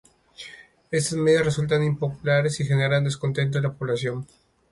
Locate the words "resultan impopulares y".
1.45-2.65